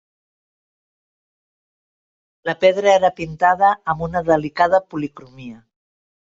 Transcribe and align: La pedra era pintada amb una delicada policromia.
La 2.51 2.57
pedra 2.65 2.95
era 2.95 3.13
pintada 3.21 3.71
amb 3.95 4.05
una 4.11 4.25
delicada 4.33 4.85
policromia. 4.95 5.65